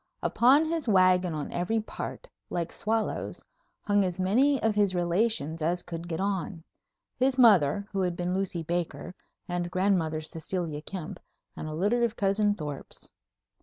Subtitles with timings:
[0.23, 3.45] Upon his wagon on every part, like swallows,
[3.81, 6.63] hung as many of his relations as could get on.
[7.17, 9.13] His mother, who had been Lucy Baker,
[9.47, 11.21] and grandmother Cecilia Kempe,
[11.55, 13.11] and a litter of cousin Thorpes.